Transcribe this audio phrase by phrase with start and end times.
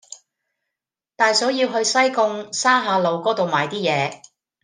[1.15, 4.23] 大嫂要去西貢沙下路嗰度買啲嘢